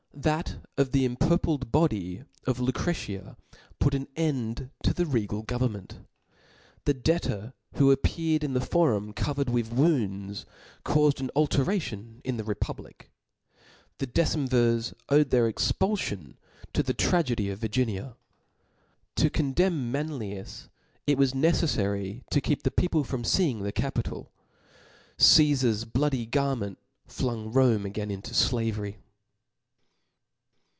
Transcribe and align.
That 0.13 0.57
of 0.77 0.91
the 0.91 1.03
impurpled 1.03 1.71
body 1.71 2.23
of 2.45 2.59
Lucretia 2.59 3.37
put 3.79 3.95
an 3.95 4.07
end 4.15 4.69
to 4.83 4.93
the 4.93 5.05
regal 5.07 5.41
govern 5.41 5.71
picnt. 5.87 6.05
The 6.85 6.93
debtor 6.93 7.53
who 7.75 7.89
appeared 7.91 8.43
in 8.43 8.53
the 8.53 8.61
forum 8.61 9.13
(Covered 9.13 9.49
with 9.49 9.71
wounds, 9.73 10.45
caufed 10.85 11.21
an 11.21 11.31
alteration 11.35 12.21
in 12.23 12.37
the 12.37 12.43
republic. 12.43 13.09
The 13.97 14.05
decemvir^ 14.05 14.93
owed 15.09 15.31
their 15.31 15.51
expulfion 15.51 16.35
to 16.73 16.83
the 16.83 16.93
tragedy 16.93 17.49
of 17.49 17.57
Virginia. 17.57 18.15
To 19.15 19.29
condemn 19.31 19.91
ManliuiJ, 19.91 20.67
it 21.07 21.17
was 21.17 21.33
neceffary 21.33 22.21
to 22.29 22.41
k^p 22.41 22.61
the 22.61 22.69
people 22.69 23.03
from 23.03 23.23
feeing 23.23 23.63
the 23.63 23.73
papito). 23.73 24.27
Caefar's 25.17 25.85
bloody 25.85 26.27
garment 26.27 26.77
flung 27.07 27.51
Romp 27.51 27.85
again 27.85 28.11
into 28.11 28.35
flavery. 28.35 28.99